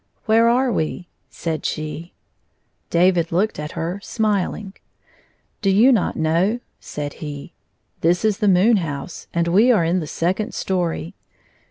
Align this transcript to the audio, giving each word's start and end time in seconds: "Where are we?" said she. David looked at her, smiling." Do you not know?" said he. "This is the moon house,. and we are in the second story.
"Where 0.25 0.47
are 0.49 0.71
we?" 0.71 1.09
said 1.43 1.63
she. 1.63 2.15
David 2.89 3.31
looked 3.31 3.59
at 3.59 3.73
her, 3.73 3.99
smiling." 4.01 4.73
Do 5.61 5.69
you 5.69 5.91
not 5.91 6.15
know?" 6.15 6.59
said 6.79 7.13
he. 7.21 7.53
"This 7.99 8.25
is 8.25 8.39
the 8.39 8.47
moon 8.47 8.77
house,. 8.77 9.27
and 9.31 9.47
we 9.49 9.71
are 9.71 9.85
in 9.85 9.99
the 9.99 10.07
second 10.07 10.55
story. 10.55 11.13